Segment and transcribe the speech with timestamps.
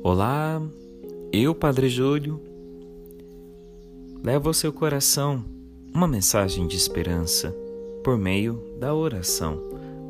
[0.00, 0.62] Olá,
[1.32, 2.40] eu, Padre Júlio,
[4.22, 5.44] levo ao seu coração
[5.92, 7.52] uma mensagem de esperança
[8.04, 9.60] por meio da oração.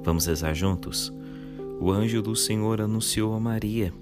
[0.05, 1.11] Vamos rezar juntos?
[1.81, 3.93] O anjo do Senhor anunciou a Maria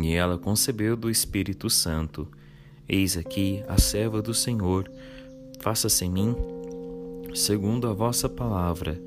[0.00, 2.26] e ela concebeu do Espírito Santo.
[2.88, 4.90] Eis aqui a serva do Senhor,
[5.60, 6.34] faça-se em mim
[7.34, 8.98] segundo a vossa palavra.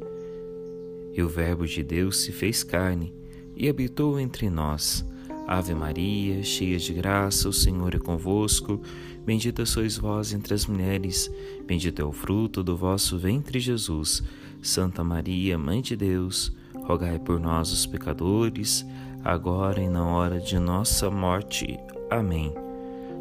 [1.13, 3.11] E o Verbo de Deus se fez carne
[3.55, 5.03] e habitou entre nós.
[5.47, 8.81] Ave Maria, cheia de graça, o Senhor é convosco.
[9.25, 11.31] Bendita sois vós entre as mulheres,
[11.65, 14.23] bendito é o fruto do vosso ventre, Jesus.
[14.61, 16.51] Santa Maria, Mãe de Deus,
[16.83, 18.85] rogai por nós, os pecadores,
[19.23, 21.77] agora e na hora de nossa morte.
[22.09, 22.53] Amém.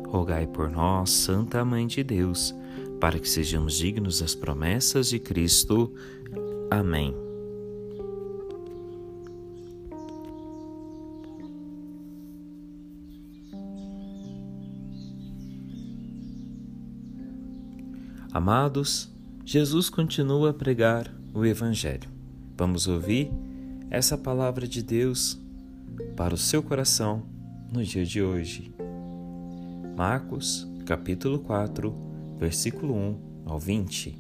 [0.06, 2.54] Rogai por nós, Santa Mãe de Deus,
[3.00, 5.92] para que sejamos dignos das promessas de Cristo.
[6.70, 7.31] Amém.
[18.35, 19.13] Amados,
[19.45, 22.09] Jesus continua a pregar o Evangelho.
[22.57, 23.30] Vamos ouvir
[23.91, 25.38] essa palavra de Deus
[26.16, 27.27] para o seu coração
[27.71, 28.75] no dia de hoje.
[29.95, 31.95] Marcos, capítulo 4,
[32.38, 34.19] versículo 1 ao 20.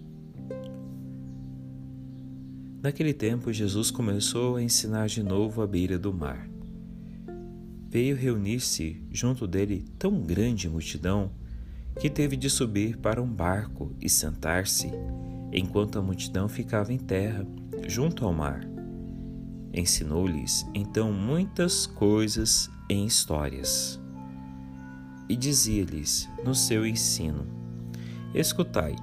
[2.82, 6.46] Naquele tempo, Jesus começou a ensinar de novo à beira do mar.
[7.88, 11.30] Veio reunir-se junto dele tão grande multidão
[11.98, 14.90] que teve de subir para um barco e sentar-se,
[15.52, 17.46] enquanto a multidão ficava em terra,
[17.86, 18.60] junto ao mar.
[19.72, 24.00] Ensinou-lhes então muitas coisas em histórias.
[25.28, 27.46] E dizia-lhes no seu ensino:
[28.34, 28.96] Escutai,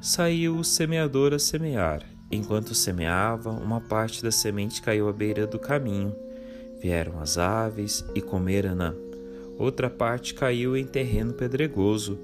[0.00, 2.02] saiu o semeador a semear.
[2.30, 6.14] Enquanto semeava, uma parte da semente caiu à beira do caminho.
[6.80, 8.94] Vieram as aves e comeram-na
[9.58, 12.18] Outra parte caiu em terreno pedregoso,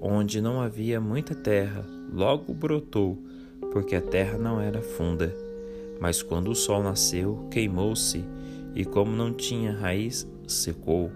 [0.00, 3.18] onde não havia muita terra, logo brotou,
[3.70, 5.34] porque a terra não era funda.
[6.00, 8.24] Mas quando o sol nasceu, queimou-se,
[8.74, 11.10] e como não tinha raiz, secou.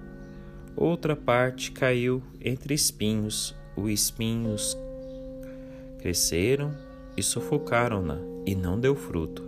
[0.76, 4.76] Outra parte caiu entre espinhos, os espinhos
[5.98, 6.74] cresceram
[7.16, 9.42] e sufocaram-na, e não deu fruto.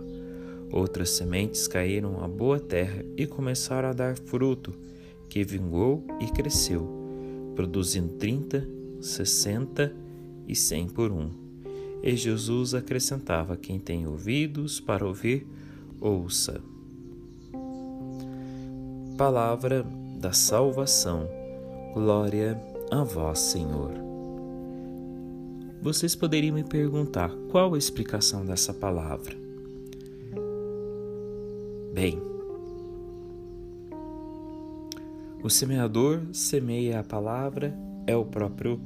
[0.71, 4.73] Outras sementes caíram à boa terra e começaram a dar fruto
[5.29, 6.87] que vingou e cresceu,
[7.55, 8.67] produzindo trinta,
[9.01, 9.93] sessenta
[10.47, 11.29] e cem por um.
[12.01, 15.45] E Jesus acrescentava: Quem tem ouvidos para ouvir,
[15.99, 16.61] ouça.
[19.17, 19.85] Palavra
[20.19, 21.27] da salvação.
[21.93, 22.61] Glória
[22.91, 23.91] a vós, Senhor.
[25.81, 29.35] Vocês poderiam me perguntar qual a explicação dessa palavra?
[31.93, 32.21] Bem,
[35.47, 37.73] o semeador semeia a palavra,
[38.05, 38.81] é o próprio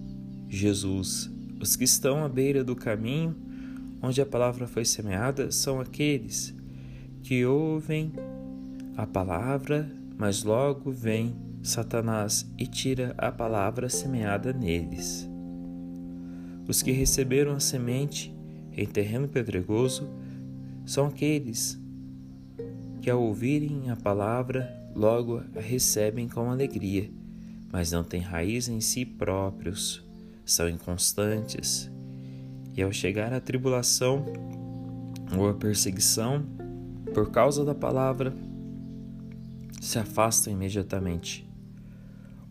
[0.47, 1.27] Jesus.
[1.59, 3.35] Os que estão à beira do caminho
[3.99, 6.55] onde a palavra foi semeada são aqueles
[7.23, 8.13] que ouvem
[8.95, 15.27] a palavra, mas logo vem Satanás e tira a palavra semeada neles.
[16.67, 18.31] Os que receberam a semente
[18.77, 20.07] em terreno pedregoso
[20.85, 21.81] são aqueles
[23.01, 27.09] que, ao ouvirem a palavra, logo a recebem com alegria,
[27.71, 30.03] mas não têm raiz em si próprios,
[30.45, 31.89] são inconstantes,
[32.75, 34.25] e ao chegar à tribulação
[35.37, 36.43] ou à perseguição,
[37.13, 38.33] por causa da palavra,
[39.79, 41.47] se afastam imediatamente.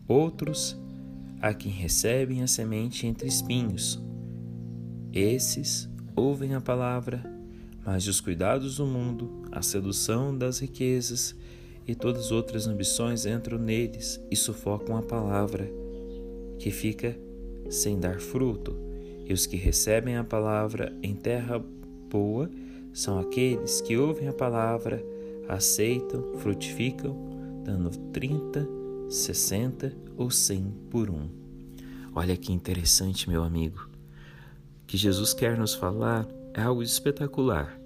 [0.08, 0.76] Outros,
[1.40, 4.02] a quem recebem a semente entre espinhos,
[5.12, 7.22] esses ouvem a palavra,
[7.84, 11.34] mas os cuidados do mundo, a sedução das riquezas
[11.90, 15.68] e todas as outras ambições entram neles e sufocam a palavra,
[16.56, 17.18] que fica
[17.68, 18.76] sem dar fruto.
[19.26, 21.58] E os que recebem a palavra em terra
[22.08, 22.48] boa
[22.92, 25.04] são aqueles que ouvem a palavra,
[25.48, 27.16] aceitam, frutificam,
[27.64, 28.68] dando 30,
[29.08, 31.28] 60 ou 100 por um.
[32.14, 33.90] Olha que interessante, meu amigo.
[34.84, 37.79] O que Jesus quer nos falar é algo espetacular.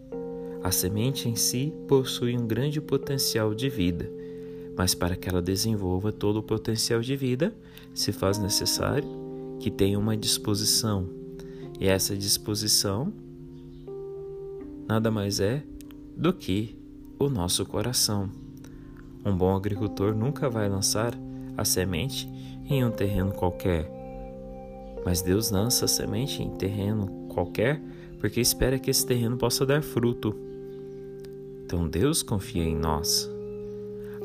[0.65, 4.11] A semente em si possui um grande potencial de vida,
[4.75, 7.55] mas para que ela desenvolva todo o potencial de vida,
[7.93, 9.07] se faz necessário
[9.61, 11.07] que tenha uma disposição.
[11.79, 13.13] E essa disposição
[14.89, 15.63] nada mais é
[16.17, 16.75] do que
[17.19, 18.31] o nosso coração.
[19.23, 21.13] Um bom agricultor nunca vai lançar
[21.59, 22.27] a semente
[22.71, 23.87] em um terreno qualquer,
[25.05, 27.83] mas Deus lança a semente em terreno qualquer
[28.19, 30.54] porque espera que esse terreno possa dar fruto.
[31.65, 33.31] Então Deus confia em nós.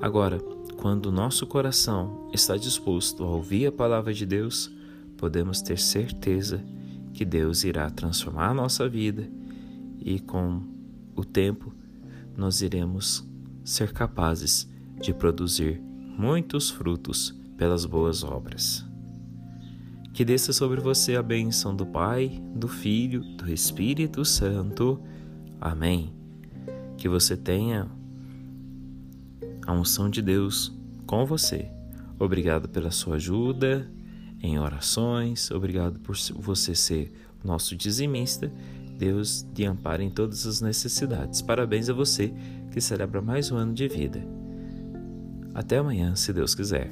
[0.01, 0.39] Agora,
[0.77, 4.71] quando o nosso coração está disposto a ouvir a palavra de Deus,
[5.17, 6.63] podemos ter certeza
[7.13, 9.29] que Deus irá transformar a nossa vida
[9.99, 10.61] e com
[11.15, 11.73] o tempo
[12.37, 13.27] nós iremos
[13.63, 14.69] ser capazes
[15.01, 15.81] de produzir
[16.17, 18.85] muitos frutos pelas boas obras.
[20.13, 25.01] Que desça sobre você a bênção do Pai, do Filho, do Espírito Santo.
[25.59, 26.18] Amém.
[26.99, 27.87] Que você tenha
[29.65, 31.71] a unção de Deus com você.
[32.19, 33.89] Obrigado pela sua ajuda
[34.41, 38.51] em orações, obrigado por você ser nosso dizimista.
[38.97, 41.41] Deus te ampare em todas as necessidades.
[41.41, 42.33] Parabéns a você
[42.69, 44.21] que celebra mais um ano de vida.
[45.53, 46.91] Até amanhã, se Deus quiser.